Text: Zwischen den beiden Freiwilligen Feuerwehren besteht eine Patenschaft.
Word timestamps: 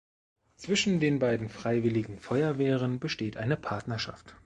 Zwischen 0.55 0.99
den 0.99 1.19
beiden 1.19 1.47
Freiwilligen 1.47 2.17
Feuerwehren 2.17 2.99
besteht 2.99 3.37
eine 3.37 3.55
Patenschaft. 3.55 4.33